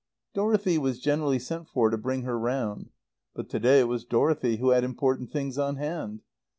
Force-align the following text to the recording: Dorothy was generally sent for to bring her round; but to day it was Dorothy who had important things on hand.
Dorothy 0.33 0.79
was 0.79 0.99
generally 0.99 1.37
sent 1.37 1.67
for 1.67 1.91
to 1.91 1.95
bring 1.95 2.23
her 2.23 2.39
round; 2.39 2.89
but 3.35 3.49
to 3.49 3.59
day 3.59 3.81
it 3.81 3.87
was 3.87 4.03
Dorothy 4.03 4.57
who 4.57 4.71
had 4.71 4.83
important 4.83 5.29
things 5.31 5.59
on 5.59 5.75
hand. 5.75 6.23